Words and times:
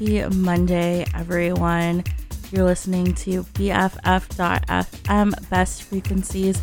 Happy 0.00 0.24
Monday, 0.34 1.04
everyone. 1.14 2.02
You're 2.50 2.64
listening 2.64 3.12
to 3.16 3.42
BFF.FM 3.42 5.50
Best 5.50 5.82
Frequencies 5.82 6.58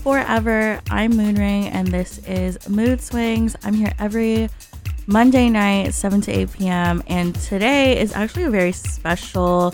Forever. 0.00 0.80
I'm 0.90 1.12
Moonring 1.12 1.68
and 1.68 1.86
this 1.86 2.18
is 2.26 2.68
Mood 2.68 3.00
Swings. 3.00 3.54
I'm 3.62 3.74
here 3.74 3.92
every 4.00 4.48
Monday 5.06 5.48
night, 5.48 5.94
7 5.94 6.22
to 6.22 6.32
8 6.32 6.52
p.m. 6.54 7.04
And 7.06 7.36
today 7.36 8.00
is 8.00 8.14
actually 8.14 8.42
a 8.42 8.50
very 8.50 8.72
special, 8.72 9.72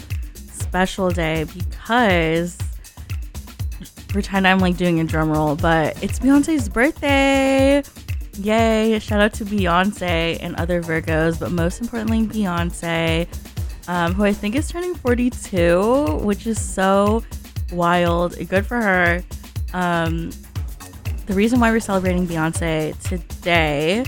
special 0.53 1.09
day 1.09 1.45
because 1.45 2.59
pretend 4.09 4.47
I'm 4.47 4.59
like 4.59 4.77
doing 4.77 5.01
a 5.01 5.05
drum 5.05 5.31
roll, 5.31 5.57
but 5.57 5.97
it's 6.03 6.19
Beyonce's 6.19 6.69
birthday. 6.69 7.83
Yay! 8.39 8.99
Shout 9.01 9.21
out 9.21 9.33
to 9.35 9.45
Beyonce 9.45 10.39
and 10.41 10.55
other 10.57 10.81
Virgos, 10.81 11.41
but 11.41 11.51
most 11.51 11.81
importantly, 11.81 12.25
Beyonce, 12.25 13.27
um, 13.89 14.15
who 14.15 14.25
I 14.25 14.33
think 14.33 14.55
is 14.55 14.69
turning 14.69 14.95
42, 14.95 16.21
which 16.23 16.47
is 16.47 16.61
so 16.61 17.25
wild. 17.73 18.37
Good 18.49 18.65
for 18.65 18.81
her. 18.81 19.25
Um, 19.75 20.31
the 21.27 21.35
reason 21.35 21.59
why 21.59 21.73
we're 21.73 21.81
celebrating 21.81 22.29
Beyonce 22.29 22.97
today, 23.03 24.05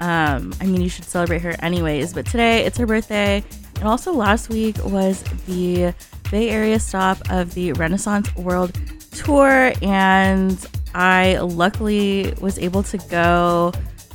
um, 0.00 0.54
I 0.60 0.64
mean, 0.64 0.80
you 0.80 0.88
should 0.88 1.04
celebrate 1.04 1.42
her 1.42 1.54
anyways, 1.62 2.14
but 2.14 2.24
today 2.24 2.64
it's 2.64 2.78
her 2.78 2.86
birthday. 2.86 3.44
And 3.76 3.84
also, 3.84 4.12
last 4.12 4.48
week 4.48 4.76
was 4.84 5.22
the 5.46 5.94
Bay 6.30 6.48
Area 6.48 6.80
stop 6.80 7.18
of 7.30 7.52
the 7.54 7.72
Renaissance 7.74 8.34
World 8.36 8.72
Tour, 9.12 9.72
and 9.82 10.58
I 10.94 11.38
luckily 11.38 12.34
was 12.40 12.58
able 12.58 12.82
to 12.84 12.98
go. 12.98 13.72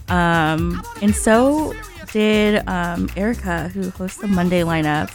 Um, 0.08 0.82
and 1.02 1.16
so 1.16 1.74
did 2.12 2.68
um, 2.68 3.10
Erica, 3.18 3.68
who 3.70 3.90
hosts 3.90 4.20
the 4.20 4.28
Monday 4.28 4.62
lineup, 4.62 5.10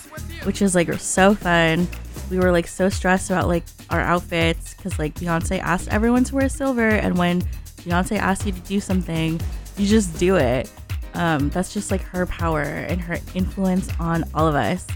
which 0.44 0.62
is 0.62 0.74
like 0.74 0.92
so 0.94 1.34
fun. 1.34 1.88
We 2.30 2.38
were 2.38 2.52
like 2.52 2.66
so 2.66 2.88
stressed 2.88 3.30
about 3.30 3.48
like 3.48 3.64
our 3.90 4.00
outfits 4.00 4.74
because 4.74 4.98
like 4.98 5.14
Beyonce 5.14 5.58
asked 5.60 5.88
everyone 5.88 6.24
to 6.24 6.34
wear 6.34 6.48
silver, 6.48 6.88
and 6.88 7.16
when 7.16 7.42
Beyonce 7.78 8.18
asks 8.18 8.46
you 8.46 8.52
to 8.52 8.60
do 8.60 8.80
something, 8.80 9.40
you 9.76 9.86
just 9.86 10.18
do 10.18 10.36
it. 10.36 10.70
Um, 11.14 11.50
that's 11.50 11.74
just 11.74 11.90
like 11.90 12.02
her 12.02 12.26
power 12.26 12.62
and 12.62 13.00
her 13.00 13.18
influence 13.34 13.88
on 13.98 14.24
all 14.34 14.46
of 14.46 14.54
us. 14.54 14.86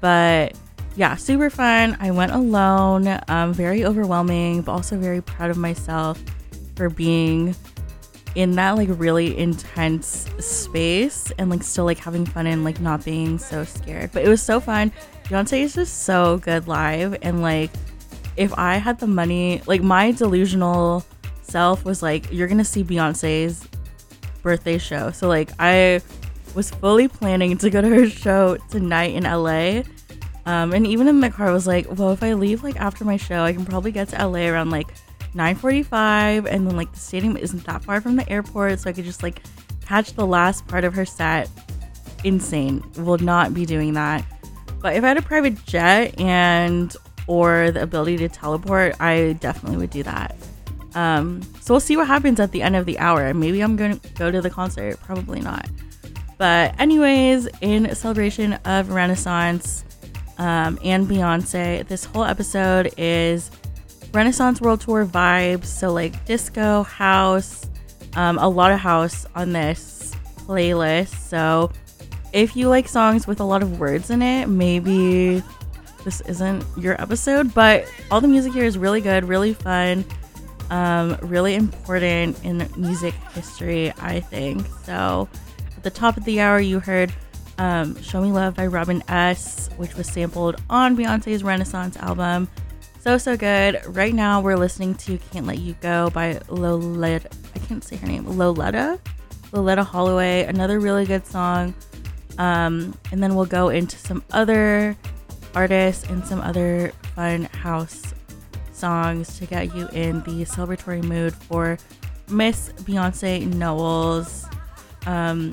But 0.00 0.56
yeah, 0.96 1.14
super 1.16 1.50
fun. 1.50 1.96
I 2.00 2.10
went 2.10 2.32
alone, 2.32 3.20
um, 3.28 3.52
very 3.52 3.84
overwhelming, 3.84 4.62
but 4.62 4.72
also 4.72 4.98
very 4.98 5.20
proud 5.20 5.50
of 5.50 5.56
myself 5.56 6.22
for 6.76 6.90
being 6.90 7.54
in 8.34 8.52
that 8.52 8.76
like 8.76 8.88
really 8.92 9.36
intense 9.36 10.28
space 10.38 11.32
and 11.38 11.50
like 11.50 11.62
still 11.62 11.84
like 11.84 11.98
having 11.98 12.24
fun 12.24 12.46
and 12.46 12.64
like 12.64 12.80
not 12.80 13.04
being 13.04 13.38
so 13.38 13.64
scared. 13.64 14.10
But 14.12 14.24
it 14.24 14.28
was 14.28 14.42
so 14.42 14.60
fun. 14.60 14.92
Beyonce 15.24 15.62
is 15.62 15.74
just 15.74 16.02
so 16.02 16.38
good 16.38 16.68
live 16.68 17.16
and 17.22 17.42
like 17.42 17.70
if 18.36 18.56
I 18.56 18.76
had 18.76 18.98
the 18.98 19.06
money, 19.06 19.62
like 19.66 19.82
my 19.82 20.12
delusional 20.12 21.04
self 21.42 21.84
was 21.84 22.02
like, 22.02 22.32
you're 22.32 22.48
gonna 22.48 22.64
see 22.64 22.84
Beyonce's 22.84 23.66
birthday 24.42 24.78
show. 24.78 25.10
So 25.10 25.28
like 25.28 25.50
I 25.58 26.00
was 26.54 26.70
fully 26.70 27.08
planning 27.08 27.58
to 27.58 27.70
go 27.70 27.80
to 27.80 27.88
her 27.88 28.08
show 28.08 28.56
tonight 28.70 29.14
in 29.14 29.24
LA 29.24 29.82
um, 30.50 30.72
and 30.72 30.84
even 30.84 31.06
in 31.06 31.20
my 31.20 31.30
car, 31.30 31.46
I 31.46 31.52
was 31.52 31.68
like, 31.68 31.86
well, 31.96 32.10
if 32.10 32.24
I 32.24 32.32
leave 32.32 32.64
like 32.64 32.74
after 32.74 33.04
my 33.04 33.16
show, 33.16 33.44
I 33.44 33.52
can 33.52 33.64
probably 33.64 33.92
get 33.92 34.08
to 34.08 34.26
LA 34.26 34.48
around 34.48 34.70
like 34.70 34.88
9:45, 35.32 36.46
and 36.50 36.66
then 36.66 36.76
like 36.76 36.92
the 36.92 36.98
stadium 36.98 37.36
isn't 37.36 37.64
that 37.66 37.84
far 37.84 38.00
from 38.00 38.16
the 38.16 38.28
airport, 38.28 38.80
so 38.80 38.90
I 38.90 38.92
could 38.92 39.04
just 39.04 39.22
like 39.22 39.42
catch 39.86 40.14
the 40.14 40.26
last 40.26 40.66
part 40.66 40.82
of 40.82 40.92
her 40.94 41.04
set. 41.04 41.48
Insane. 42.24 42.82
Will 42.96 43.18
not 43.18 43.54
be 43.54 43.64
doing 43.64 43.92
that. 43.94 44.24
But 44.80 44.96
if 44.96 45.04
I 45.04 45.08
had 45.08 45.18
a 45.18 45.22
private 45.22 45.64
jet 45.66 46.18
and 46.18 46.96
or 47.28 47.70
the 47.70 47.82
ability 47.82 48.16
to 48.16 48.28
teleport, 48.28 49.00
I 49.00 49.34
definitely 49.34 49.78
would 49.78 49.90
do 49.90 50.02
that. 50.02 50.34
Um, 50.96 51.42
so 51.60 51.74
we'll 51.74 51.80
see 51.80 51.96
what 51.96 52.08
happens 52.08 52.40
at 52.40 52.50
the 52.50 52.60
end 52.60 52.74
of 52.74 52.86
the 52.86 52.98
hour. 52.98 53.32
Maybe 53.34 53.60
I'm 53.60 53.76
going 53.76 54.00
to 54.00 54.08
go 54.14 54.32
to 54.32 54.40
the 54.40 54.50
concert. 54.50 54.98
Probably 55.00 55.40
not. 55.40 55.68
But 56.38 56.74
anyways, 56.80 57.46
in 57.60 57.94
celebration 57.94 58.54
of 58.64 58.90
Renaissance 58.90 59.84
um, 60.40 60.78
and 60.82 61.06
Beyonce. 61.06 61.86
This 61.86 62.06
whole 62.06 62.24
episode 62.24 62.92
is 62.96 63.50
Renaissance 64.12 64.60
World 64.60 64.80
Tour 64.80 65.04
vibes. 65.04 65.66
So, 65.66 65.92
like 65.92 66.24
disco, 66.24 66.82
house, 66.82 67.68
um, 68.16 68.38
a 68.38 68.48
lot 68.48 68.72
of 68.72 68.80
house 68.80 69.26
on 69.36 69.52
this 69.52 70.16
playlist. 70.38 71.14
So, 71.28 71.70
if 72.32 72.56
you 72.56 72.68
like 72.70 72.88
songs 72.88 73.26
with 73.26 73.40
a 73.40 73.44
lot 73.44 73.62
of 73.62 73.78
words 73.78 74.08
in 74.08 74.22
it, 74.22 74.48
maybe 74.48 75.42
this 76.04 76.22
isn't 76.22 76.64
your 76.78 77.00
episode. 77.00 77.52
But 77.52 77.86
all 78.10 78.22
the 78.22 78.28
music 78.28 78.54
here 78.54 78.64
is 78.64 78.78
really 78.78 79.02
good, 79.02 79.24
really 79.24 79.52
fun, 79.52 80.06
um, 80.70 81.18
really 81.20 81.54
important 81.54 82.42
in 82.44 82.66
music 82.76 83.12
history, 83.34 83.92
I 83.98 84.20
think. 84.20 84.66
So, 84.84 85.28
at 85.76 85.82
the 85.82 85.90
top 85.90 86.16
of 86.16 86.24
the 86.24 86.40
hour, 86.40 86.60
you 86.60 86.80
heard 86.80 87.12
um, 87.60 88.00
Show 88.02 88.22
Me 88.22 88.32
Love 88.32 88.54
by 88.54 88.66
Robin 88.66 89.04
S., 89.06 89.68
which 89.76 89.94
was 89.94 90.08
sampled 90.08 90.56
on 90.70 90.96
Beyonce's 90.96 91.44
Renaissance 91.44 91.96
album. 91.98 92.48
So, 93.00 93.18
so 93.18 93.36
good. 93.36 93.80
Right 93.86 94.14
now, 94.14 94.40
we're 94.40 94.56
listening 94.56 94.94
to 94.94 95.18
Can't 95.30 95.46
Let 95.46 95.58
You 95.58 95.74
Go 95.82 96.08
by 96.08 96.40
Loletta. 96.48 97.30
I 97.54 97.58
can't 97.58 97.84
say 97.84 97.96
her 97.96 98.06
name. 98.06 98.24
Loletta? 98.24 98.98
Loleatta 99.52 99.84
Holloway. 99.84 100.44
Another 100.44 100.80
really 100.80 101.04
good 101.04 101.26
song. 101.26 101.74
Um, 102.38 102.96
and 103.12 103.22
then 103.22 103.34
we'll 103.34 103.44
go 103.44 103.68
into 103.68 103.98
some 103.98 104.24
other 104.32 104.96
artists 105.54 106.08
and 106.08 106.24
some 106.24 106.40
other 106.40 106.92
fun 107.14 107.44
house 107.44 108.14
songs 108.72 109.38
to 109.38 109.44
get 109.44 109.74
you 109.74 109.86
in 109.88 110.22
the 110.22 110.46
celebratory 110.46 111.04
mood 111.04 111.34
for 111.34 111.76
Miss 112.30 112.72
Beyonce 112.84 113.46
Knowles. 113.54 114.46
Um, 115.06 115.52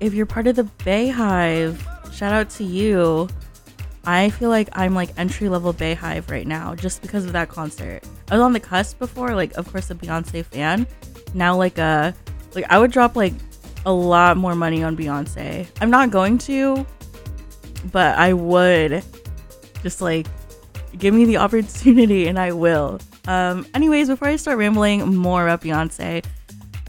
if 0.00 0.14
you're 0.14 0.26
part 0.26 0.46
of 0.46 0.56
the 0.56 0.64
BeyHive, 0.84 1.78
shout 2.12 2.32
out 2.32 2.50
to 2.50 2.64
you. 2.64 3.28
I 4.04 4.30
feel 4.30 4.48
like 4.48 4.68
I'm 4.72 4.94
like 4.94 5.10
entry 5.18 5.48
level 5.48 5.74
BeyHive 5.74 6.30
right 6.30 6.46
now 6.46 6.74
just 6.74 7.02
because 7.02 7.24
of 7.24 7.32
that 7.32 7.48
concert. 7.48 8.00
I 8.30 8.34
was 8.34 8.42
on 8.42 8.52
the 8.52 8.60
cusp 8.60 8.98
before, 8.98 9.34
like 9.34 9.52
of 9.56 9.70
course 9.70 9.90
a 9.90 9.94
Beyonce 9.94 10.44
fan. 10.44 10.86
Now 11.34 11.56
like 11.56 11.78
a 11.78 11.82
uh, 11.82 12.12
like 12.54 12.64
I 12.70 12.78
would 12.78 12.90
drop 12.90 13.16
like 13.16 13.34
a 13.84 13.92
lot 13.92 14.36
more 14.36 14.54
money 14.54 14.82
on 14.82 14.96
Beyonce. 14.96 15.66
I'm 15.80 15.90
not 15.90 16.10
going 16.10 16.38
to, 16.38 16.86
but 17.92 18.16
I 18.18 18.32
would 18.32 19.04
just 19.82 20.00
like 20.00 20.26
give 20.96 21.12
me 21.14 21.24
the 21.24 21.36
opportunity 21.36 22.28
and 22.28 22.38
I 22.38 22.52
will. 22.52 23.00
Um 23.26 23.66
anyways, 23.74 24.08
before 24.08 24.28
I 24.28 24.36
start 24.36 24.58
rambling 24.58 25.14
more 25.14 25.44
about 25.44 25.60
Beyonce, 25.60 26.24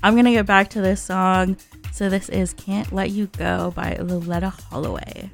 I'm 0.02 0.14
going 0.14 0.26
to 0.26 0.32
get 0.32 0.46
back 0.46 0.70
to 0.72 0.82
this 0.82 1.02
song. 1.02 1.58
So 1.92 2.10
this 2.10 2.30
is 2.30 2.54
Can't 2.54 2.92
Let 2.92 3.10
You 3.12 3.28
Go 3.28 3.72
by 3.76 3.96
Loleatta 3.96 4.52
Holloway. 4.70 5.30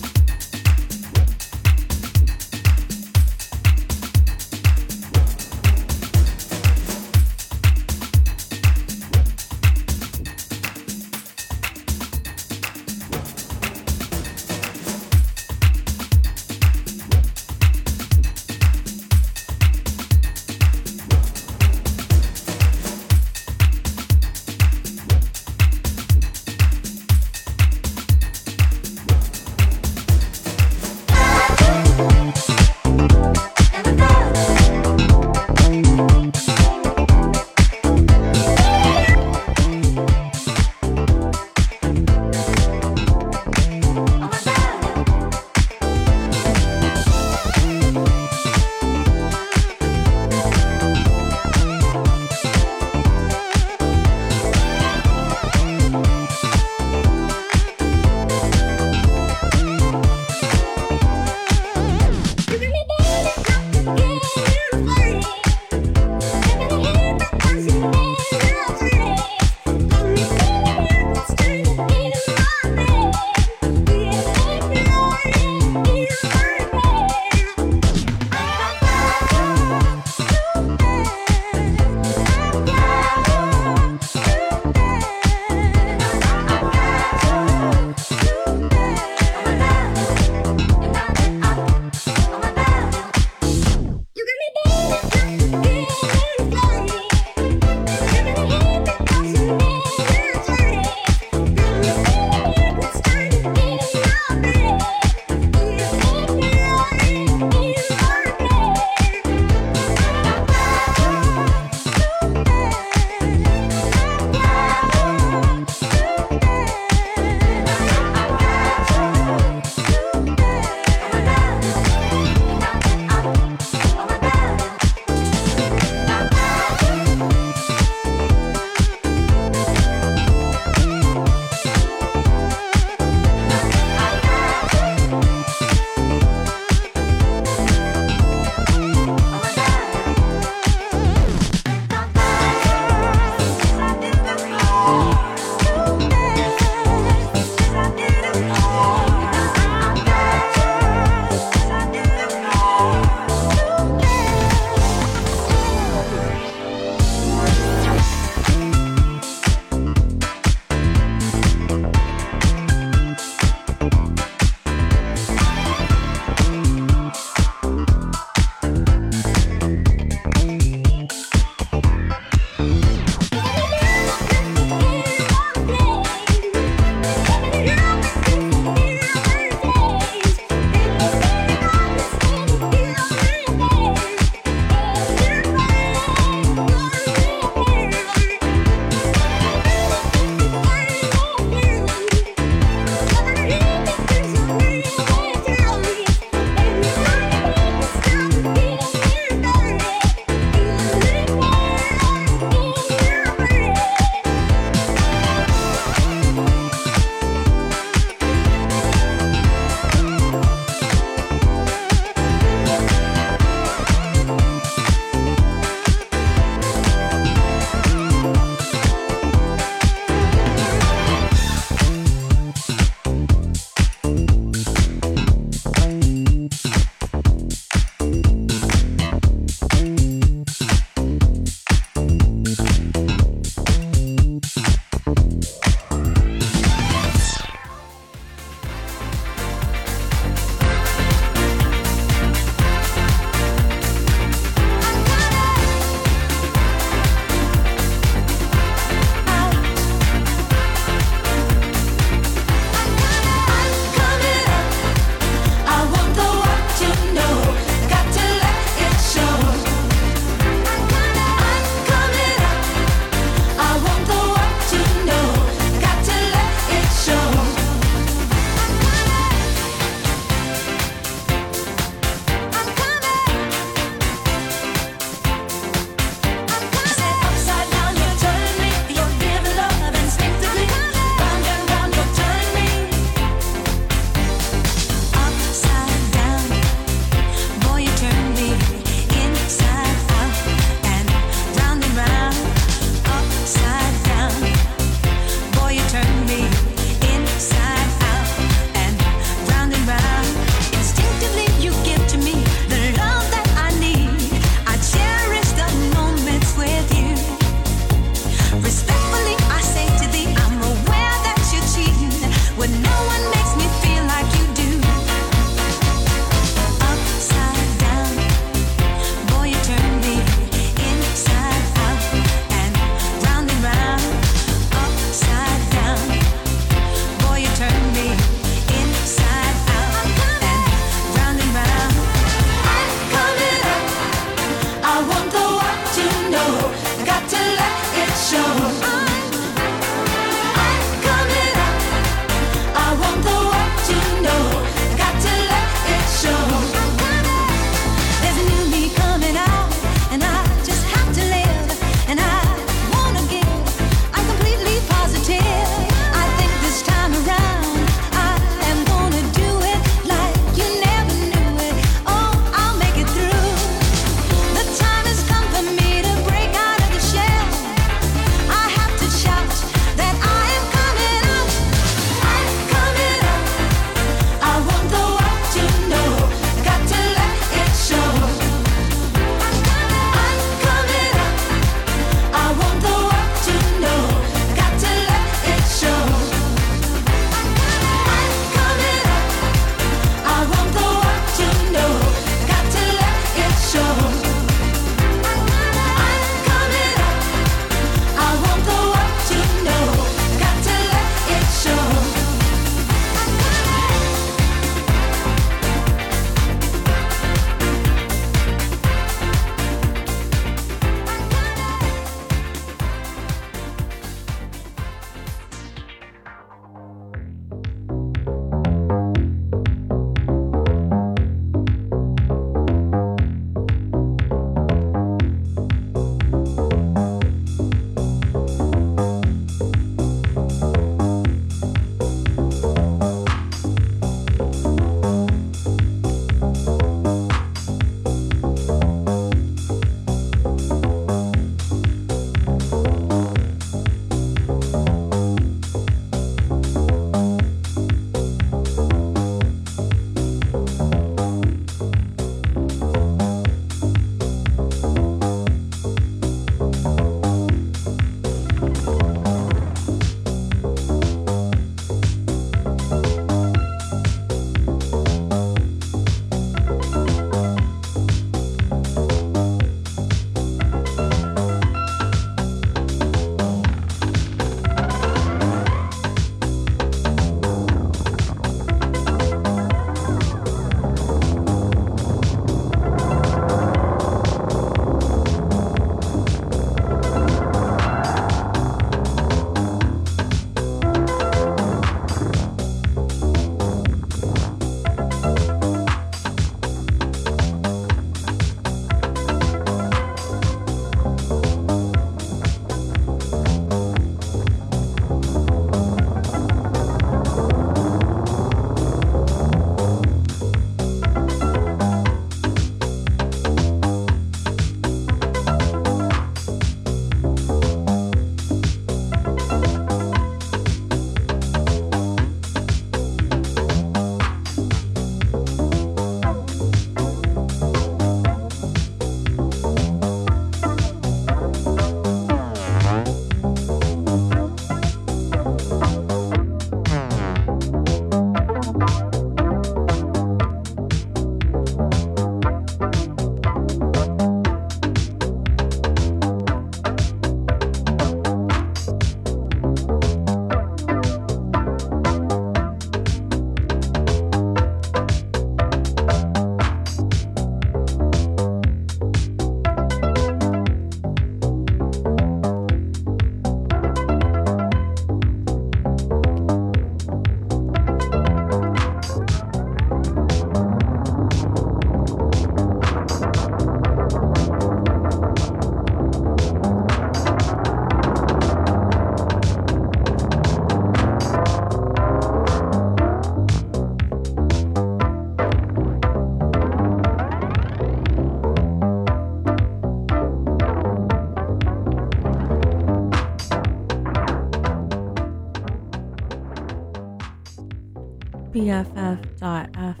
BFF.FM 598.56 600.00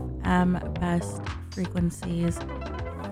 best 0.80 1.20
frequencies 1.50 2.38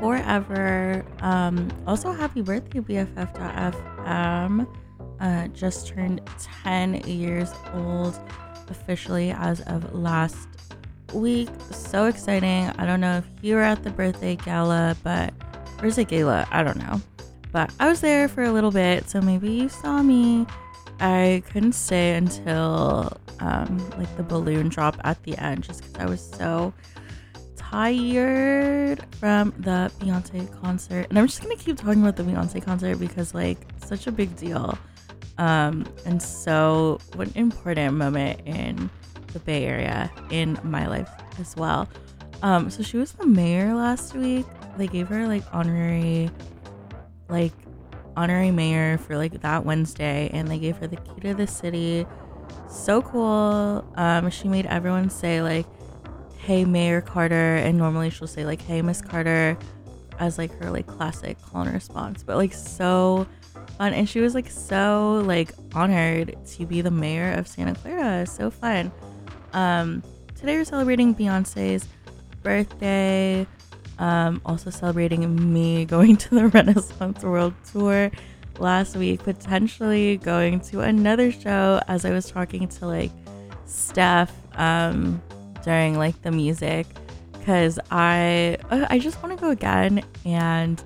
forever. 0.00 1.04
Um, 1.20 1.70
also, 1.86 2.12
happy 2.12 2.40
birthday, 2.40 2.80
BFF.FM. 2.80 4.66
Uh, 5.20 5.48
just 5.48 5.86
turned 5.86 6.22
10 6.62 6.94
years 7.06 7.52
old 7.74 8.18
officially 8.68 9.32
as 9.32 9.60
of 9.62 9.94
last 9.94 10.48
week. 11.12 11.50
So 11.70 12.06
exciting. 12.06 12.70
I 12.78 12.86
don't 12.86 13.02
know 13.02 13.18
if 13.18 13.26
you 13.42 13.56
were 13.56 13.62
at 13.62 13.84
the 13.84 13.90
birthday 13.90 14.36
gala, 14.36 14.96
but 15.04 15.34
where's 15.78 15.96
the 15.96 16.04
gala? 16.04 16.48
I 16.52 16.62
don't 16.62 16.78
know. 16.78 17.02
But 17.52 17.70
I 17.78 17.90
was 17.90 18.00
there 18.00 18.28
for 18.28 18.44
a 18.44 18.50
little 18.50 18.70
bit, 18.70 19.10
so 19.10 19.20
maybe 19.20 19.50
you 19.50 19.68
saw 19.68 20.02
me. 20.02 20.46
I 21.00 21.42
couldn't 21.50 21.72
stay 21.72 22.14
until 22.14 23.12
um, 23.40 23.90
like 23.98 24.14
the 24.16 24.22
balloon 24.22 24.68
drop 24.68 24.96
at 25.04 25.22
the 25.24 25.36
end 25.38 25.64
just 25.64 25.82
because 25.82 25.98
I 25.98 26.06
was 26.06 26.20
so 26.20 26.72
tired 27.56 29.04
from 29.16 29.52
the 29.58 29.90
Beyonce 29.98 30.48
concert. 30.62 31.06
And 31.08 31.18
I'm 31.18 31.26
just 31.26 31.42
gonna 31.42 31.56
keep 31.56 31.76
talking 31.76 32.02
about 32.02 32.16
the 32.16 32.22
Beyonce 32.22 32.64
concert 32.64 32.98
because 32.98 33.34
like 33.34 33.58
such 33.84 34.06
a 34.06 34.12
big 34.12 34.36
deal. 34.36 34.78
Um, 35.38 35.84
and 36.06 36.22
so 36.22 37.00
what 37.14 37.28
an 37.28 37.34
important 37.36 37.94
moment 37.96 38.40
in 38.46 38.88
the 39.32 39.40
Bay 39.40 39.64
Area 39.64 40.10
in 40.30 40.58
my 40.62 40.86
life 40.86 41.10
as 41.40 41.56
well. 41.56 41.88
Um, 42.42 42.70
so 42.70 42.82
she 42.82 42.96
was 42.96 43.12
the 43.12 43.26
mayor 43.26 43.74
last 43.74 44.14
week. 44.14 44.46
They 44.76 44.86
gave 44.86 45.08
her 45.08 45.26
like 45.26 45.42
honorary 45.52 46.30
like 47.28 47.52
honorary 48.16 48.50
mayor 48.50 48.98
for 48.98 49.16
like 49.16 49.40
that 49.42 49.64
Wednesday 49.64 50.30
and 50.32 50.48
they 50.48 50.58
gave 50.58 50.76
her 50.78 50.86
the 50.86 50.96
key 50.96 51.20
to 51.22 51.34
the 51.34 51.46
city. 51.46 52.06
So 52.68 53.02
cool. 53.02 53.84
Um, 53.96 54.30
she 54.30 54.48
made 54.48 54.66
everyone 54.66 55.10
say 55.10 55.42
like, 55.42 55.66
hey 56.38 56.64
Mayor 56.64 57.00
Carter 57.00 57.56
and 57.56 57.78
normally 57.78 58.10
she'll 58.10 58.28
say 58.28 58.44
like, 58.44 58.60
hey 58.60 58.82
Miss 58.82 59.00
Carter 59.00 59.56
as 60.18 60.38
like 60.38 60.52
her 60.58 60.70
like 60.70 60.86
classic 60.86 61.40
clone 61.40 61.72
response. 61.72 62.22
But 62.22 62.36
like 62.36 62.52
so 62.52 63.26
fun 63.78 63.94
and 63.94 64.08
she 64.08 64.20
was 64.20 64.34
like 64.34 64.50
so 64.50 65.22
like 65.26 65.52
honored 65.74 66.36
to 66.46 66.66
be 66.66 66.80
the 66.80 66.90
mayor 66.90 67.32
of 67.32 67.48
Santa 67.48 67.74
Clara. 67.74 68.26
So 68.26 68.50
fun. 68.50 68.92
Um 69.52 70.02
today 70.34 70.56
we're 70.56 70.64
celebrating 70.64 71.14
Beyonce's 71.14 71.86
birthday. 72.42 73.46
Um, 73.98 74.40
also 74.44 74.70
celebrating 74.70 75.52
me 75.52 75.84
going 75.84 76.16
to 76.16 76.34
the 76.34 76.48
Renaissance 76.54 77.22
World 77.22 77.54
Tour 77.70 78.10
last 78.58 78.96
week, 78.96 79.22
potentially 79.22 80.16
going 80.18 80.60
to 80.60 80.80
another 80.80 81.30
show 81.30 81.80
as 81.88 82.04
I 82.04 82.10
was 82.10 82.30
talking 82.30 82.68
to 82.68 82.86
like 82.86 83.12
Steph 83.66 84.32
um, 84.58 85.22
during 85.62 85.96
like 85.96 86.20
the 86.22 86.30
music 86.30 86.86
because 87.32 87.78
I 87.90 88.56
uh, 88.70 88.86
I 88.88 88.98
just 88.98 89.22
want 89.22 89.36
to 89.36 89.40
go 89.40 89.50
again 89.50 90.02
and 90.24 90.82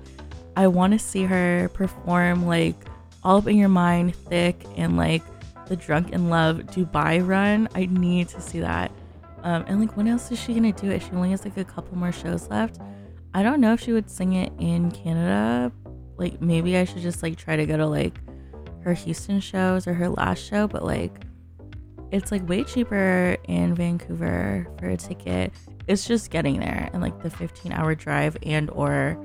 I 0.55 0.67
want 0.67 0.93
to 0.93 0.99
see 0.99 1.23
her 1.23 1.69
perform 1.73 2.45
like 2.45 2.75
all 3.23 3.37
up 3.37 3.47
in 3.47 3.57
your 3.57 3.69
mind 3.69 4.13
Thique 4.29 4.65
and 4.77 4.97
like 4.97 5.23
the 5.67 5.75
drunk 5.75 6.11
in 6.11 6.29
love 6.29 6.57
Dubai 6.67 7.25
run. 7.25 7.69
I 7.75 7.85
need 7.85 8.27
to 8.29 8.41
see 8.41 8.59
that. 8.59 8.91
Um, 9.43 9.63
and 9.67 9.79
like 9.79 9.95
when 9.95 10.07
else 10.07 10.31
is 10.31 10.39
she 10.39 10.53
gonna 10.53 10.73
do 10.73 10.89
it? 10.91 11.01
She 11.01 11.11
only 11.11 11.29
has 11.31 11.45
like 11.45 11.57
a 11.57 11.63
couple 11.63 11.97
more 11.97 12.11
shows 12.11 12.49
left. 12.49 12.79
I 13.33 13.43
don't 13.43 13.61
know 13.61 13.73
if 13.73 13.81
she 13.81 13.91
would 13.91 14.09
sing 14.09 14.33
it 14.33 14.51
in 14.59 14.91
Canada. 14.91 15.71
Like 16.17 16.41
maybe 16.41 16.77
I 16.77 16.85
should 16.85 17.01
just 17.01 17.23
like 17.23 17.37
try 17.37 17.55
to 17.55 17.65
go 17.65 17.77
to 17.77 17.85
like 17.85 18.19
her 18.81 18.93
Houston 18.93 19.39
shows 19.39 19.87
or 19.87 19.93
her 19.93 20.09
last 20.09 20.43
show, 20.43 20.67
but 20.67 20.83
like 20.83 21.23
it's 22.11 22.31
like 22.31 22.47
way 22.49 22.63
cheaper 22.63 23.37
in 23.47 23.75
Vancouver 23.75 24.67
for 24.79 24.89
a 24.89 24.97
ticket. 24.97 25.53
It's 25.87 26.07
just 26.07 26.31
getting 26.31 26.59
there 26.59 26.89
and 26.91 27.01
like 27.01 27.21
the 27.21 27.29
15 27.29 27.71
hour 27.71 27.93
drive 27.95 28.35
and 28.43 28.69
or 28.71 29.23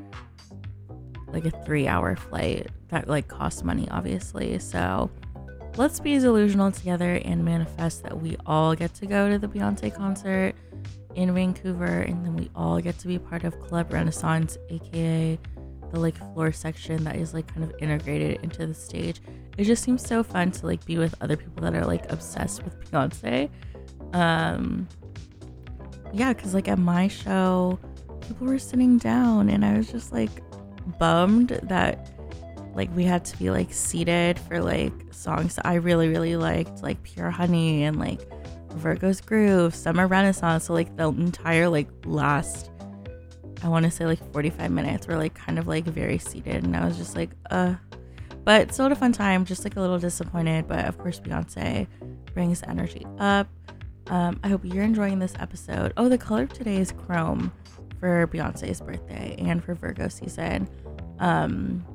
like 1.28 1.46
a 1.46 1.64
3 1.64 1.88
hour 1.88 2.14
flight 2.14 2.68
that 2.88 3.08
like 3.08 3.28
costs 3.28 3.62
money 3.64 3.88
obviously. 3.90 4.58
So 4.58 5.10
let's 5.76 5.98
be 5.98 6.18
delusional 6.18 6.70
together 6.70 7.20
and 7.24 7.44
manifest 7.44 8.02
that 8.02 8.20
we 8.20 8.36
all 8.44 8.74
get 8.74 8.94
to 8.94 9.06
go 9.06 9.30
to 9.30 9.38
the 9.38 9.48
Beyonce 9.48 9.94
concert 9.94 10.54
in 11.14 11.34
Vancouver, 11.34 12.00
and 12.00 12.24
then 12.24 12.36
we 12.36 12.50
all 12.54 12.80
get 12.80 12.98
to 13.00 13.08
be 13.08 13.18
part 13.18 13.44
of 13.44 13.58
Club 13.60 13.92
Renaissance, 13.92 14.58
aka 14.70 15.38
the 15.92 16.00
like 16.00 16.16
floor 16.34 16.52
section 16.52 17.04
that 17.04 17.16
is 17.16 17.32
like 17.32 17.46
kind 17.46 17.62
of 17.62 17.72
integrated 17.78 18.40
into 18.42 18.66
the 18.66 18.74
stage. 18.74 19.20
It 19.56 19.64
just 19.64 19.82
seems 19.82 20.04
so 20.04 20.22
fun 20.22 20.50
to 20.52 20.66
like 20.66 20.84
be 20.84 20.98
with 20.98 21.14
other 21.20 21.36
people 21.36 21.62
that 21.62 21.74
are 21.74 21.86
like 21.86 22.10
obsessed 22.10 22.64
with 22.64 22.78
Beyonce. 22.90 23.48
Um, 24.12 24.88
yeah, 26.12 26.32
because 26.32 26.54
like 26.54 26.68
at 26.68 26.78
my 26.78 27.08
show, 27.08 27.78
people 28.26 28.46
were 28.46 28.58
sitting 28.58 28.98
down, 28.98 29.48
and 29.48 29.64
I 29.64 29.76
was 29.76 29.90
just 29.90 30.12
like 30.12 30.30
bummed 30.98 31.60
that 31.64 32.10
like 32.74 32.94
we 32.96 33.04
had 33.04 33.24
to 33.24 33.38
be 33.38 33.50
like 33.50 33.72
seated 33.72 34.38
for 34.38 34.60
like 34.60 34.92
songs 35.12 35.54
that 35.56 35.66
I 35.66 35.74
really 35.74 36.08
really 36.08 36.36
liked, 36.36 36.82
like 36.82 37.02
Pure 37.04 37.30
Honey 37.30 37.84
and 37.84 37.98
like 37.98 38.20
Virgo's 38.74 39.20
Groove, 39.20 39.74
Summer 39.74 40.06
Renaissance. 40.06 40.64
So 40.64 40.74
like 40.74 40.96
the 40.96 41.08
entire 41.08 41.68
like 41.68 41.88
last 42.04 42.70
I 43.62 43.68
want 43.68 43.84
to 43.84 43.90
say 43.90 44.04
like 44.04 44.32
45 44.32 44.70
minutes 44.70 45.06
were 45.06 45.16
like 45.16 45.34
kind 45.34 45.58
of 45.58 45.66
like 45.66 45.84
very 45.84 46.18
seated 46.18 46.64
and 46.64 46.76
I 46.76 46.84
was 46.84 46.96
just 46.98 47.16
like 47.16 47.30
uh 47.50 47.74
but 48.44 48.74
still 48.74 48.92
a 48.92 48.94
fun 48.94 49.12
time, 49.12 49.46
just 49.46 49.64
like 49.64 49.76
a 49.76 49.80
little 49.80 49.98
disappointed, 49.98 50.68
but 50.68 50.84
of 50.84 50.98
course 50.98 51.18
Beyonce 51.18 51.86
brings 52.34 52.62
energy 52.64 53.06
up. 53.18 53.48
Um, 54.08 54.38
I 54.44 54.48
hope 54.48 54.60
you're 54.64 54.84
enjoying 54.84 55.18
this 55.18 55.32
episode. 55.38 55.94
Oh, 55.96 56.10
the 56.10 56.18
color 56.18 56.42
of 56.42 56.52
today 56.52 56.76
is 56.76 56.92
chrome 56.92 57.50
for 57.98 58.26
Beyonce's 58.26 58.82
birthday 58.82 59.34
and 59.38 59.64
for 59.64 59.74
Virgo 59.74 60.08
season. 60.08 60.68
Um, 61.20 61.86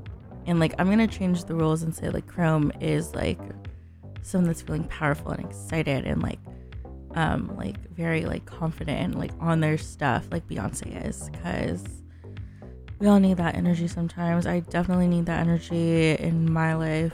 and 0.48 0.60
like 0.60 0.74
I'm 0.80 0.90
gonna 0.90 1.08
change 1.08 1.44
the 1.44 1.54
rules 1.54 1.84
and 1.84 1.94
say 1.94 2.10
like 2.10 2.26
chrome 2.26 2.72
is 2.82 3.14
like 3.14 3.40
someone 4.24 4.48
that's 4.48 4.64
feeling 4.64 4.86
powerful 4.86 5.32
and 5.32 5.46
excited 5.46 6.06
and 6.06 6.24
like 6.24 6.40
um 7.20 7.54
like 7.58 7.76
very 7.92 8.24
like 8.26 8.46
confident 8.46 8.98
and 8.98 9.16
like 9.16 9.32
on 9.42 9.60
their 9.60 9.78
stuff 9.78 10.26
like 10.32 10.48
Beyonce 10.48 11.06
is 11.06 11.30
because 11.30 11.84
we 13.00 13.08
all 13.08 13.20
need 13.20 13.38
that 13.38 13.56
energy 13.56 13.88
sometimes. 13.88 14.48
I 14.48 14.62
definitely 14.62 15.08
need 15.08 15.26
that 15.26 15.42
energy 15.42 16.12
in 16.12 16.52
my 16.52 16.76
life 16.76 17.14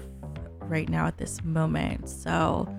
right 0.61 0.87
now 0.87 1.07
at 1.07 1.17
this 1.17 1.43
moment. 1.43 2.07
So 2.07 2.69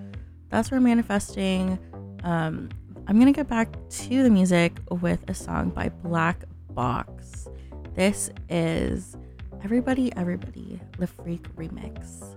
that's 0.50 0.70
where 0.70 0.80
manifesting. 0.80 1.78
Um, 2.22 2.68
I'm 3.08 3.18
gonna 3.18 3.32
get 3.32 3.48
back 3.48 3.76
to 3.88 4.22
the 4.22 4.30
music 4.30 4.78
with 4.90 5.28
a 5.28 5.34
song 5.34 5.70
by 5.70 5.88
Black 5.88 6.44
Box. 6.70 7.48
This 7.94 8.30
is 8.48 9.16
Everybody, 9.64 10.14
Everybody, 10.16 10.80
the 10.98 11.08
Freak 11.08 11.42
Remix. 11.56 12.36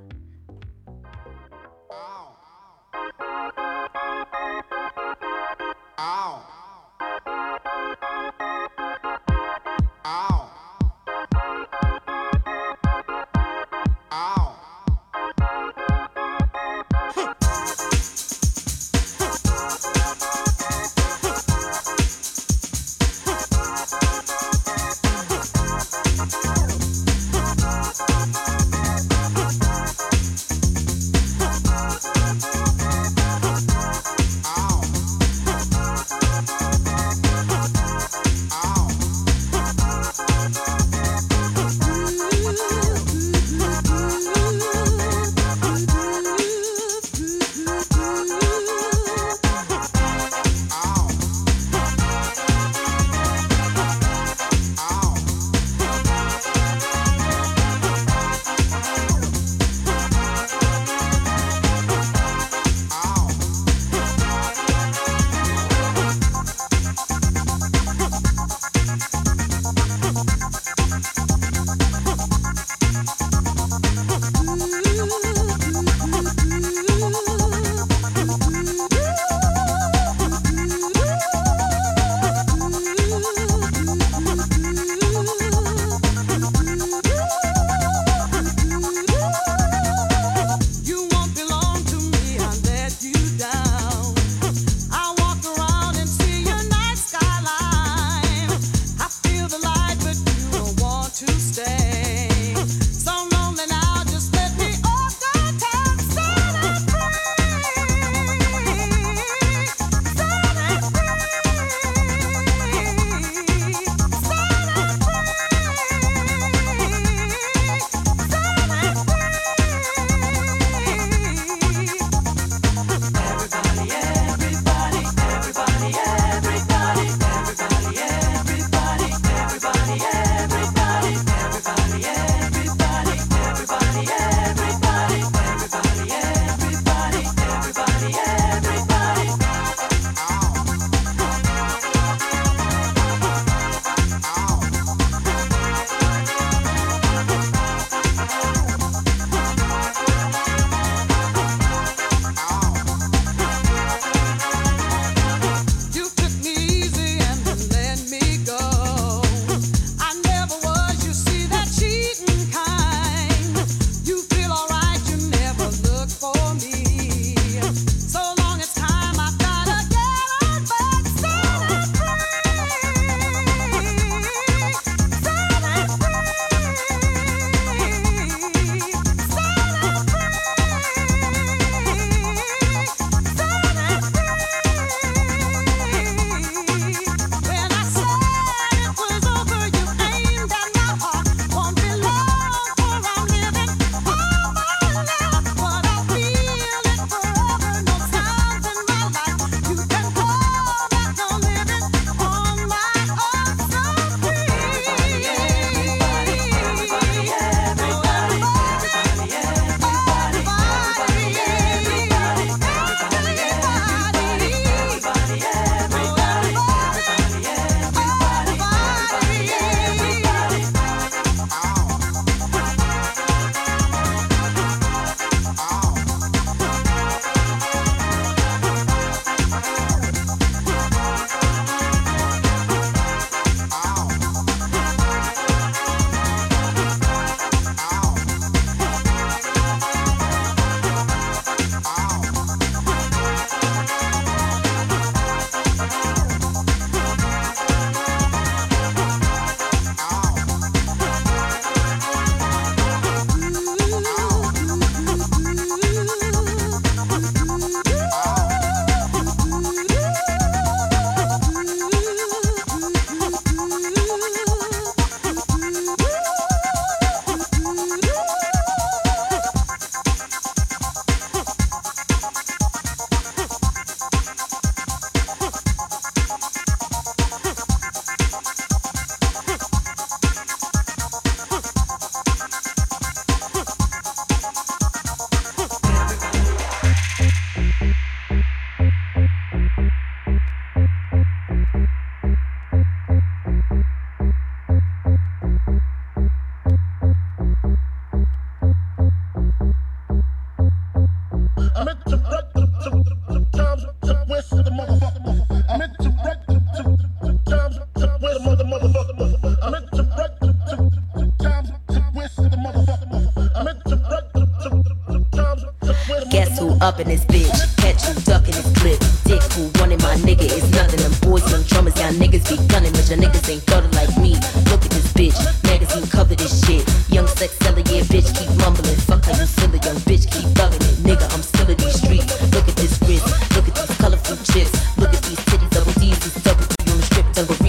the 337.47 337.68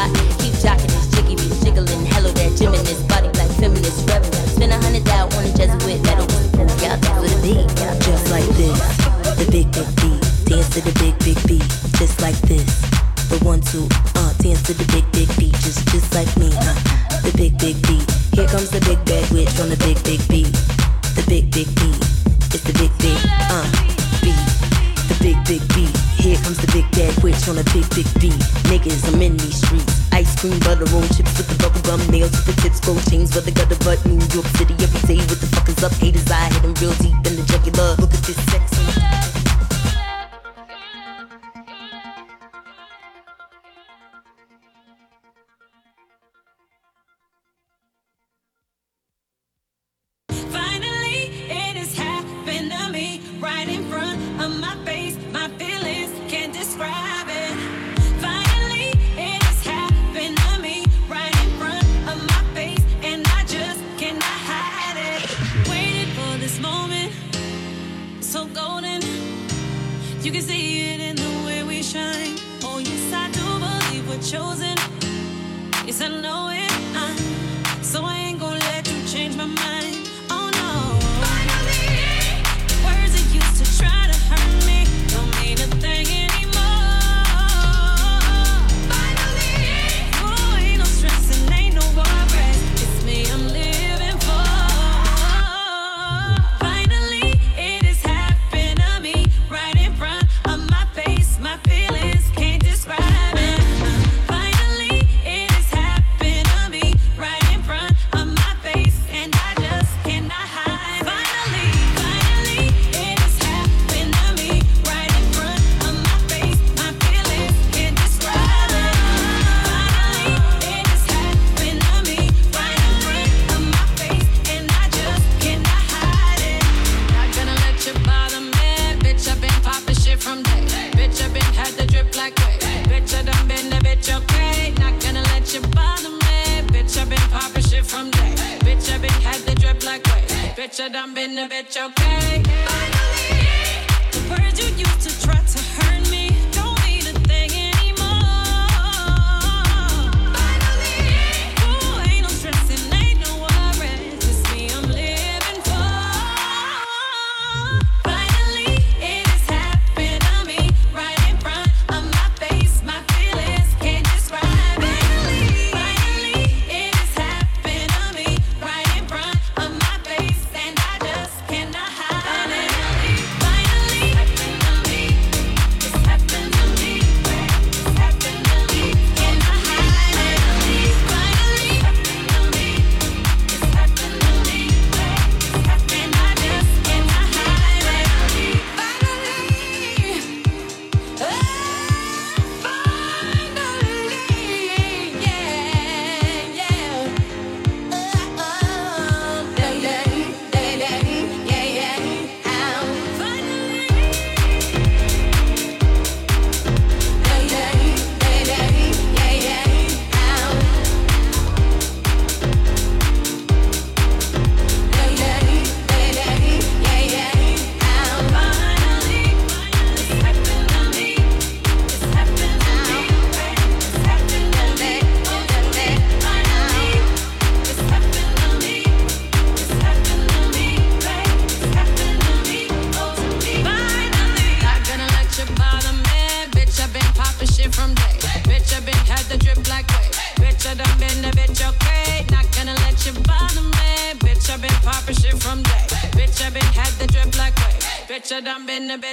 hot 0.00 0.29
pockets 32.60 32.80
full 32.80 32.94
but 32.94 33.44
they 33.44 33.52
got 33.52 33.68
the 33.68 33.76
butt, 33.84 34.04
New 34.04 34.20
York 34.34 34.46
City 34.58 34.74
every 34.74 35.00
day 35.08 35.16
with 35.16 35.40
the 35.40 35.46
fuckers 35.46 35.82
up. 35.82 35.92
Haters, 35.92 36.30
I 36.30 36.52
hit 36.52 36.62
them 36.62 36.74
real 36.74 36.94
deep. 36.94 37.19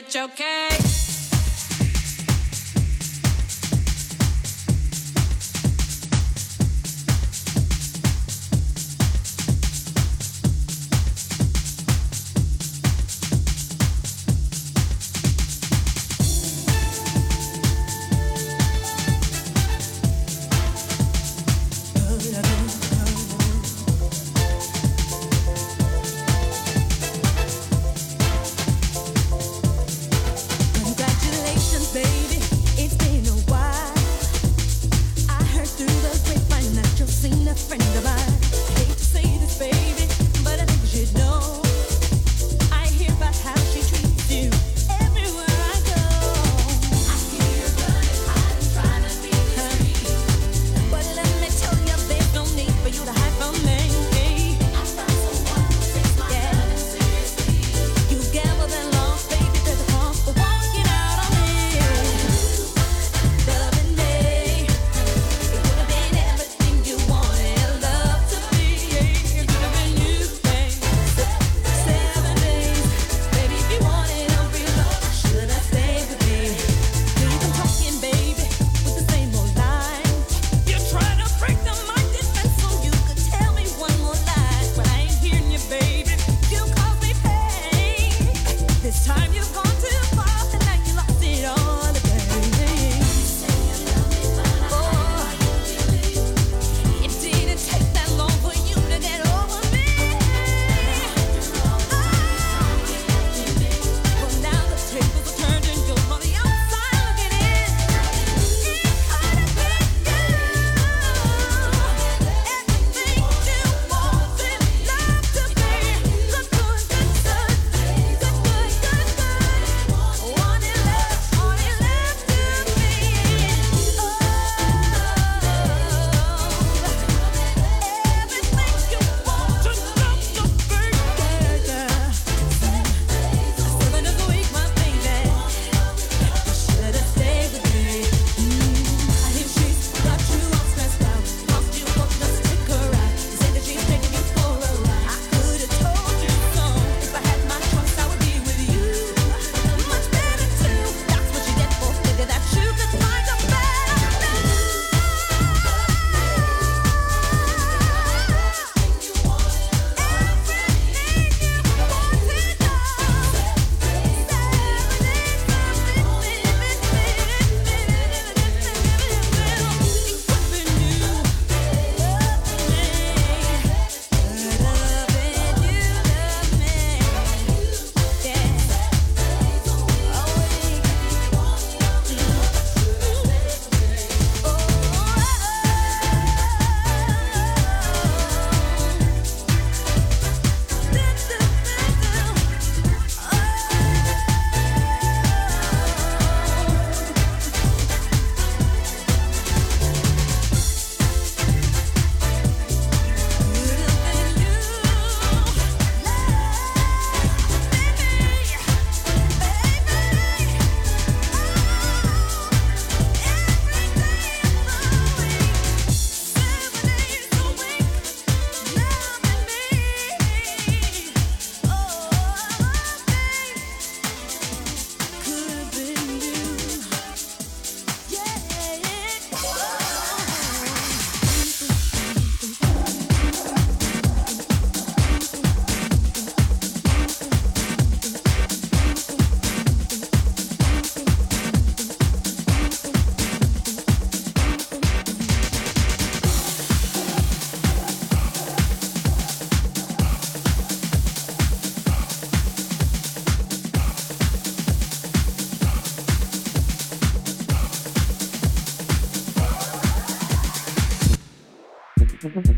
Done 0.10 0.30
been 0.38 0.46
a 0.46 0.47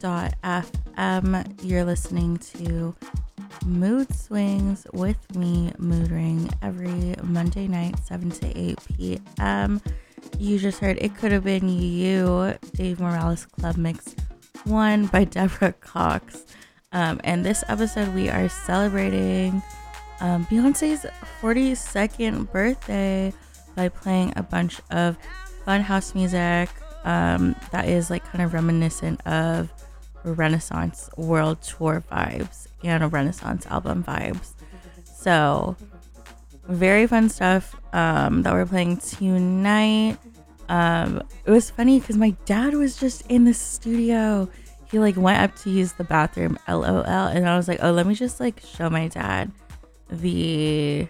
BFF.FM. 0.00 1.64
You're 1.64 1.84
listening 1.84 2.36
to 2.38 2.94
Mood 3.64 4.14
Swings 4.14 4.86
with 4.92 5.34
me, 5.34 5.72
Mood 5.78 6.10
Ring, 6.10 6.50
every 6.62 7.16
Monday 7.22 7.66
night, 7.66 7.98
7 8.04 8.30
to 8.30 8.58
8 8.58 8.78
p.m. 8.96 9.80
You 10.38 10.58
just 10.58 10.78
heard 10.78 10.98
It 11.00 11.16
Could 11.16 11.32
Have 11.32 11.44
Been 11.44 11.68
You, 11.68 12.54
Dave 12.74 13.00
Morales 13.00 13.46
Club 13.46 13.76
Mix 13.76 14.14
1 14.64 15.06
by 15.06 15.24
Deborah 15.24 15.72
Cox. 15.72 16.44
Um, 16.92 17.20
and 17.24 17.44
this 17.44 17.64
episode, 17.68 18.14
we 18.14 18.28
are 18.28 18.48
celebrating 18.48 19.62
um, 20.20 20.46
Beyonce's 20.46 21.06
42nd 21.40 22.50
birthday 22.50 23.32
by 23.74 23.88
playing 23.88 24.32
a 24.36 24.42
bunch 24.42 24.80
of 24.90 25.16
fun 25.64 25.80
house 25.80 26.14
music 26.14 26.68
um, 27.04 27.56
that 27.72 27.88
is 27.88 28.10
like 28.10 28.24
kind 28.24 28.42
of 28.42 28.52
reminiscent 28.52 29.24
of 29.26 29.72
Renaissance 30.24 31.08
World 31.16 31.62
Tour 31.62 32.04
vibes 32.10 32.66
and 32.82 33.02
a 33.02 33.08
Renaissance 33.08 33.66
album 33.66 34.04
vibes. 34.04 34.52
So, 35.04 35.76
very 36.68 37.06
fun 37.06 37.28
stuff 37.28 37.74
um, 37.94 38.42
that 38.42 38.52
we're 38.52 38.66
playing 38.66 38.98
tonight. 38.98 40.18
Um, 40.70 41.20
it 41.44 41.50
was 41.50 41.68
funny 41.68 41.98
because 41.98 42.16
my 42.16 42.30
dad 42.46 42.74
was 42.74 42.96
just 42.96 43.26
in 43.28 43.44
the 43.44 43.52
studio. 43.52 44.48
He 44.88 45.00
like 45.00 45.16
went 45.16 45.42
up 45.42 45.56
to 45.62 45.70
use 45.70 45.92
the 45.92 46.04
bathroom, 46.04 46.58
lol, 46.68 47.02
and 47.04 47.48
I 47.48 47.56
was 47.56 47.66
like, 47.66 47.80
oh, 47.82 47.90
let 47.90 48.06
me 48.06 48.14
just 48.14 48.38
like 48.38 48.60
show 48.60 48.88
my 48.88 49.08
dad 49.08 49.50
the 50.08 51.08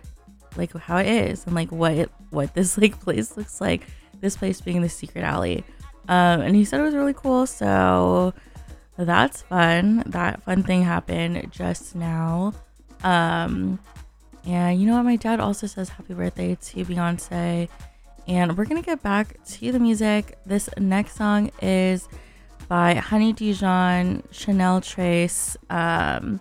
like 0.57 0.75
how 0.77 0.97
it 0.97 1.07
is 1.07 1.47
and 1.47 1.55
like 1.55 1.71
what 1.71 2.11
what 2.31 2.55
this 2.55 2.79
like 2.79 2.99
place 3.01 3.37
looks 3.37 3.61
like. 3.61 3.87
This 4.21 4.37
place 4.37 4.63
being 4.63 4.81
the 4.81 4.89
secret 4.89 5.25
alley. 5.25 5.63
Um, 6.09 6.41
and 6.41 6.57
he 6.57 6.65
said 6.65 6.81
it 6.81 6.85
was 6.85 6.95
really 6.95 7.15
cool. 7.15 7.47
So 7.47 8.33
that's 8.97 9.43
fun. 9.43 10.05
That 10.07 10.43
fun 10.43 10.63
thing 10.63 10.83
happened 10.83 11.51
just 11.51 11.95
now. 11.95 12.55
Um, 13.05 13.79
and 14.47 14.81
you 14.81 14.87
know 14.87 14.97
what? 14.97 15.05
My 15.05 15.17
dad 15.17 15.39
also 15.39 15.67
says 15.67 15.91
happy 15.91 16.15
birthday 16.15 16.55
to 16.55 16.85
Beyonce. 16.85 17.69
And 18.29 18.57
we're 18.57 18.65
going 18.65 18.81
to 18.81 18.87
get 18.87 19.03
back 19.03 19.43
to 19.45 19.73
the 19.73 19.79
music. 19.79 20.39
This 20.47 20.69
next 20.79 21.17
song 21.17 21.51
is 21.61 22.09
by 22.69 22.95
Honey 22.95 23.33
Dijon, 23.33 24.23
Chanel 24.31 24.81
Tres, 24.81 25.57
um, 25.71 26.41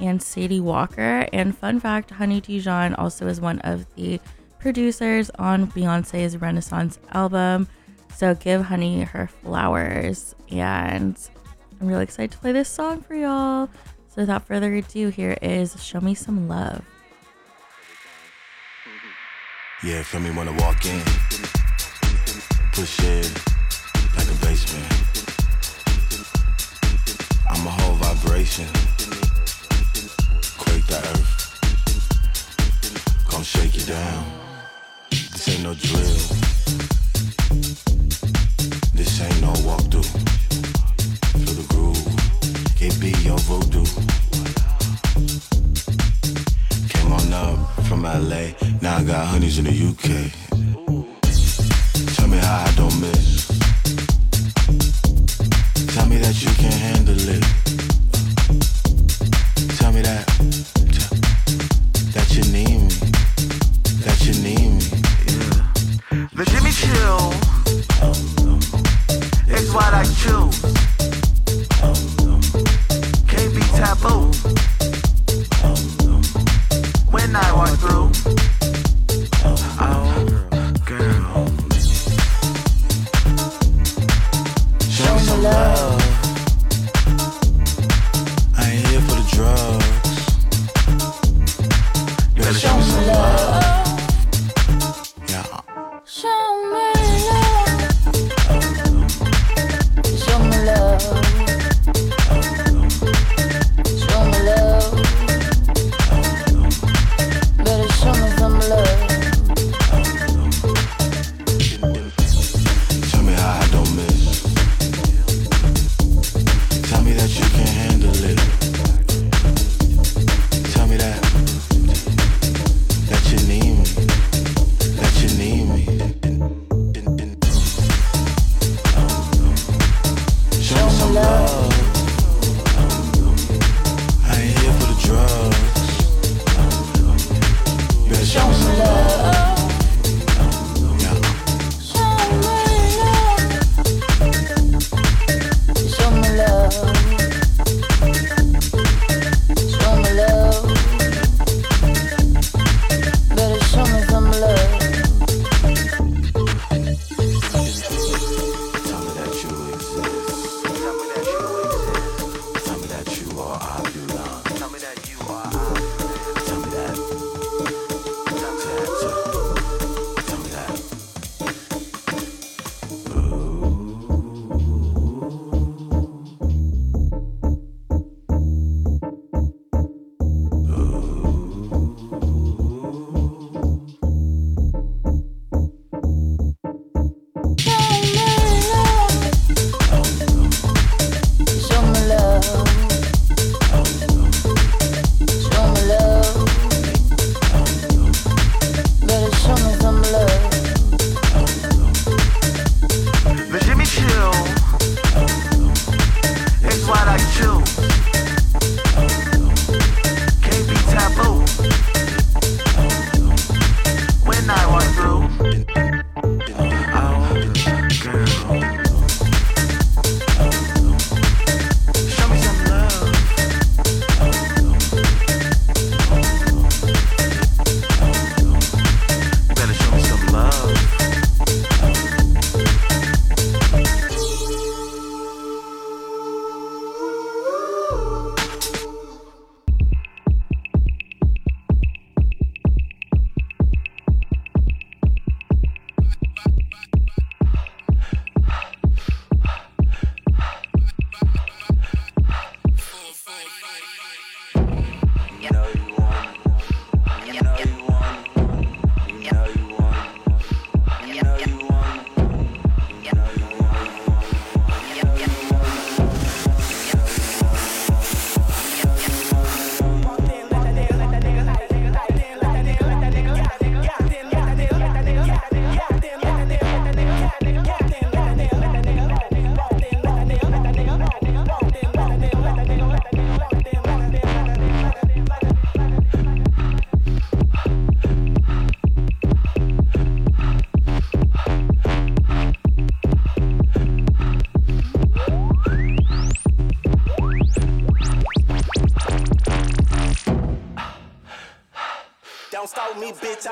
and 0.00 0.22
Sadie 0.22 0.60
Walker. 0.60 1.26
And 1.32 1.56
fun 1.56 1.80
fact 1.80 2.10
Honey 2.10 2.40
Dijon 2.40 2.94
also 2.94 3.26
is 3.26 3.40
one 3.40 3.58
of 3.60 3.86
the 3.94 4.20
producers 4.58 5.30
on 5.38 5.66
Beyonce's 5.68 6.36
Renaissance 6.36 6.98
album. 7.12 7.68
So 8.14 8.34
give 8.34 8.62
Honey 8.62 9.02
her 9.02 9.26
flowers. 9.26 10.34
And 10.50 11.18
I'm 11.80 11.86
really 11.86 12.04
excited 12.04 12.32
to 12.32 12.38
play 12.38 12.52
this 12.52 12.68
song 12.68 13.00
for 13.00 13.14
y'all. 13.14 13.68
So 14.08 14.22
without 14.22 14.46
further 14.46 14.74
ado, 14.74 15.08
here 15.08 15.38
is 15.40 15.82
Show 15.82 16.00
Me 16.00 16.14
Some 16.14 16.46
Love. 16.48 16.84
Yeah, 19.84 20.00
feel 20.04 20.20
me 20.20 20.30
when 20.30 20.46
I 20.46 20.52
walk 20.52 20.86
in. 20.86 21.02
Push 22.70 23.00
it 23.00 23.28
like 24.16 24.28
a 24.28 24.34
basement. 24.46 24.86
I'm 27.50 27.66
a 27.66 27.70
whole 27.70 27.96
vibration. 27.96 28.66
Quake 30.56 30.86
the 30.86 30.98
earth. 31.10 31.26
Gonna 33.28 33.42
shake 33.42 33.74
you 33.74 33.84
down. 33.86 34.24
This 35.10 35.48
ain't 35.48 35.64
no 35.64 35.74
drill. 35.74 36.14
This 38.94 39.20
ain't 39.20 39.40
no 39.40 39.52
walkthrough. 39.66 40.41
Now 48.82 48.96
I 48.96 49.04
got 49.04 49.26
honeys 49.26 49.58
in 49.58 49.64
the 49.64 49.70
UK. 49.70 50.32
Tell 52.16 52.26
me 52.28 52.38
how 52.38 52.64
I 52.66 52.74
don't 52.74 53.00
miss. 53.00 53.21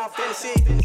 South 0.01 0.17
Tennessee. 0.17 0.80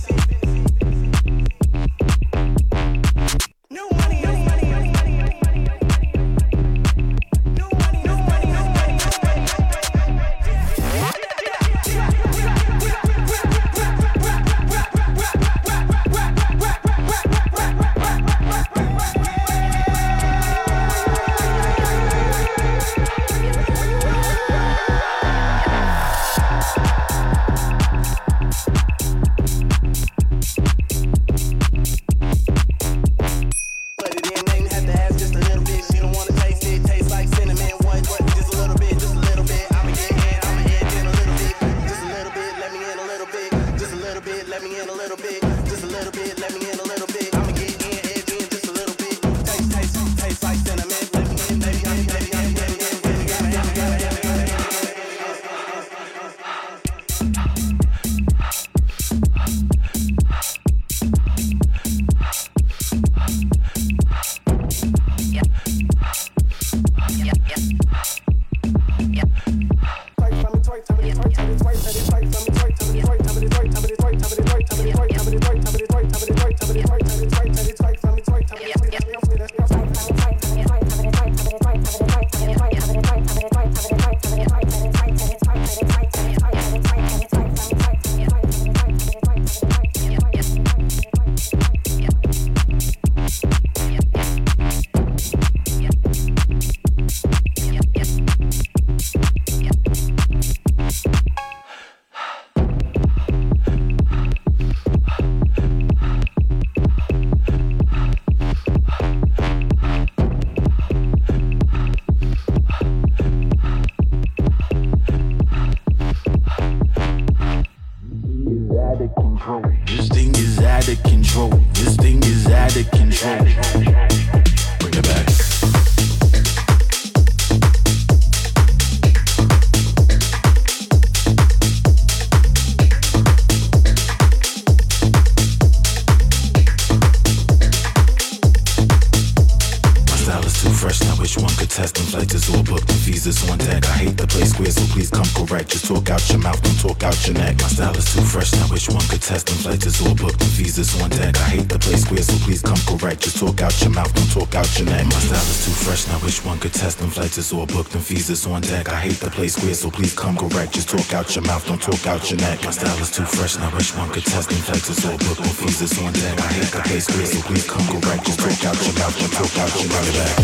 Visas 157.35 157.51
or 157.51 157.67
book 157.67 157.89
them 157.89 157.99
visas 157.99 158.47
on 158.47 158.61
deck. 158.61 158.87
I 158.87 158.95
hate 158.95 159.19
the 159.19 159.29
play 159.29 159.49
square, 159.49 159.73
so 159.73 159.91
please 159.91 160.15
come 160.15 160.37
correct. 160.37 160.73
Just 160.73 160.87
talk 160.87 161.13
out 161.13 161.35
your 161.35 161.43
mouth, 161.43 161.67
don't 161.67 161.81
talk 161.81 162.07
out 162.07 162.31
your 162.31 162.39
neck. 162.39 162.63
My 162.63 162.71
style 162.71 162.97
is 163.01 163.11
too 163.11 163.25
fresh, 163.25 163.57
now 163.57 163.69
wish 163.75 163.93
one 163.93 164.09
could 164.09 164.23
test 164.23 164.51
inflexes 164.51 165.03
or 165.03 165.17
book 165.17 165.37
them 165.43 165.53
visas 165.59 165.99
on 165.99 166.13
deck. 166.13 166.39
I 166.39 166.47
hate 166.53 166.71
the 166.71 166.79
play 166.87 166.99
square, 167.01 167.25
so 167.25 167.41
please 167.41 167.69
come 167.69 167.85
correct. 167.87 168.25
Just 168.25 168.39
talk 168.39 168.63
out 168.63 168.81
your 168.85 168.95
mouth, 168.95 169.19
don't 169.19 169.33
talk 169.33 169.57
out 169.59 169.75
your 169.75 169.89
neck. 170.15 170.35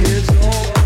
It's 0.00 0.76
all 0.76 0.81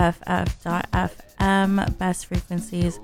BFF.FM, 0.00 1.98
best 1.98 2.24
frequencies 2.24 2.98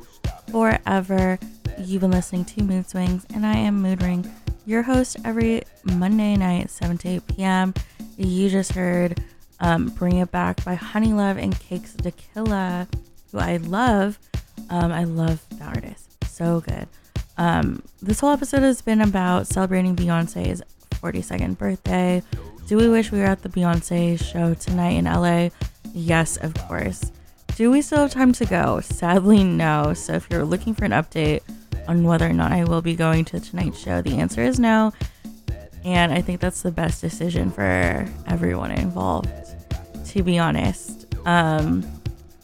forever. 0.51 1.39
You've 1.79 2.01
been 2.01 2.11
listening 2.11 2.47
to 2.47 2.63
Mood 2.63 2.89
Swings, 2.89 3.27
and 3.35 3.45
I 3.45 3.53
am 3.53 3.83
Mood 3.83 4.03
Ring, 4.03 4.33
your 4.65 4.81
host 4.81 5.19
every 5.23 5.65
Monday 5.85 6.37
night, 6.37 6.71
7 6.71 6.97
to 6.99 7.09
8 7.09 7.27
p.m. 7.27 7.75
You 8.17 8.49
just 8.49 8.73
heard 8.73 9.23
um, 9.61 9.89
Bring 9.91 10.17
It 10.17 10.31
Back 10.31 10.65
by 10.65 10.75
Honey 10.75 11.13
Luv 11.13 11.37
and 11.37 11.59
Cakes 11.61 11.93
da 11.93 12.13
Killa, 12.13 12.89
who 13.31 13.41
I 13.41 13.59
love. 13.59 14.19
Um, 14.71 14.91
I 14.91 15.05
love 15.05 15.45
the 15.51 15.65
artist. 15.65 16.25
So 16.25 16.63
good. 16.63 16.89
Um, 17.37 17.83
this 18.01 18.21
whole 18.21 18.31
episode 18.31 18.63
has 18.63 18.81
been 18.81 19.03
about 19.03 19.47
celebrating 19.47 19.95
Beyonce's 19.95 20.63
42nd 20.93 21.59
birthday. 21.59 22.23
Do 22.67 22.79
we 22.79 22.89
wish 22.89 23.13
we 23.13 23.19
were 23.19 23.27
at 23.27 23.43
the 23.43 23.51
Beyonce 23.51 24.19
show 24.19 24.55
tonight 24.55 24.93
in 24.93 25.05
LA? 25.05 25.51
Yes, 25.97 26.37
of 26.37 26.53
course. 26.53 27.11
Do 27.57 27.71
we 27.71 27.81
still 27.81 28.01
have 28.01 28.11
time 28.11 28.33
to 28.35 28.45
go? 28.45 28.81
Sadly, 28.81 29.43
no. 29.43 29.95
So 29.95 30.13
if 30.13 30.29
you're 30.31 30.45
looking 30.45 30.75
for 30.75 30.85
an 30.85 30.91
update 30.91 31.41
on 31.89 32.05
whether 32.05 32.27
or 32.27 32.35
not 32.35 32.53
I 32.53 32.65
will 32.65 32.83
be 32.83 32.95
going 32.95 33.25
to 33.27 33.41
tonight's 33.41 33.79
show, 33.79 34.03
the 34.03 34.19
answer 34.19 34.43
is 34.43 34.61
no. 34.61 34.93
And 35.87 36.13
I 36.13 36.21
think 36.21 36.41
that's 36.41 36.61
the 36.61 36.71
best 36.71 37.01
decision 37.01 37.51
for 37.51 38.07
everyone 38.27 38.73
involved, 38.73 39.31
to 40.09 40.23
be 40.23 40.39
honest. 40.39 41.07
Um, 41.25 41.83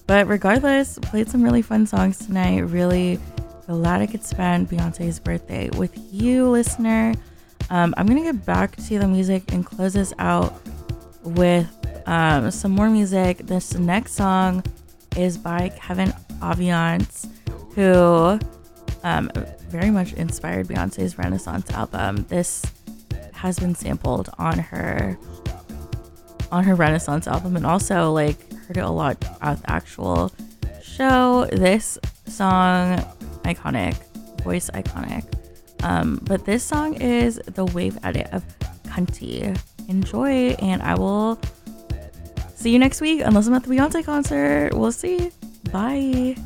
but 0.06 0.26
regardless, 0.28 0.98
played 1.00 1.28
some 1.28 1.42
really 1.42 1.60
fun 1.60 1.86
songs 1.86 2.24
tonight. 2.24 2.60
Really 2.60 3.18
glad 3.66 4.00
I 4.00 4.06
could 4.06 4.24
spend 4.24 4.70
Beyonce's 4.70 5.20
birthday 5.20 5.68
with 5.76 5.92
you, 6.10 6.48
listener. 6.48 7.12
Um, 7.68 7.92
I'm 7.98 8.06
gonna 8.06 8.22
get 8.22 8.46
back 8.46 8.76
to 8.76 8.98
the 8.98 9.06
music 9.06 9.52
and 9.52 9.66
close 9.66 9.92
this 9.92 10.14
out 10.18 10.54
with 11.22 11.68
um, 12.06 12.50
some 12.50 12.72
more 12.72 12.90
music. 12.90 13.38
This 13.38 13.74
next 13.74 14.14
song 14.14 14.62
is 15.16 15.36
by 15.38 15.70
Kevin 15.80 16.12
Aviance, 16.40 17.28
who 17.74 18.38
um, 19.02 19.30
very 19.68 19.90
much 19.90 20.12
inspired 20.14 20.68
Beyonce's 20.68 21.18
Renaissance 21.18 21.70
album. 21.70 22.26
This 22.28 22.64
has 23.32 23.58
been 23.58 23.74
sampled 23.74 24.30
on 24.38 24.58
her 24.58 25.18
on 26.50 26.64
her 26.64 26.74
Renaissance 26.74 27.26
album, 27.26 27.56
and 27.56 27.66
also 27.66 28.12
like 28.12 28.52
heard 28.52 28.76
it 28.76 28.84
a 28.84 28.90
lot 28.90 29.22
at 29.40 29.60
the 29.62 29.70
actual 29.70 30.30
show. 30.82 31.46
This 31.46 31.98
song, 32.26 32.98
iconic, 33.44 33.96
voice 34.42 34.70
iconic. 34.70 35.24
Um, 35.82 36.20
but 36.22 36.44
this 36.44 36.62
song 36.62 36.94
is 36.94 37.36
the 37.46 37.64
wave 37.64 37.98
edit 38.04 38.28
of 38.32 38.44
Cunty. 38.84 39.58
Enjoy, 39.88 40.50
and 40.60 40.80
I 40.82 40.94
will 40.94 41.40
see 42.62 42.70
you 42.70 42.78
next 42.78 43.00
week. 43.00 43.22
Unless 43.24 43.48
I'm 43.48 43.54
at 43.54 43.64
the 43.64 43.74
Beyonce 43.74 44.04
concert, 44.04 44.72
we'll 44.74 44.92
see. 44.92 45.30
Bye. 45.70 46.36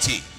Feeling 0.00 0.30